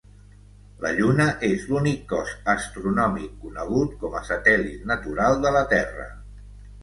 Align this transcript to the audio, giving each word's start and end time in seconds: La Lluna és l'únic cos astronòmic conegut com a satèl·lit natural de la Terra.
La 0.83 0.91
Lluna 0.99 1.27
és 1.49 1.65
l'únic 1.73 1.99
cos 2.13 2.31
astronòmic 2.53 3.35
conegut 3.43 3.93
com 4.05 4.15
a 4.21 4.23
satèl·lit 4.31 4.87
natural 4.93 5.37
de 5.47 5.53
la 5.57 5.61
Terra. 5.75 6.09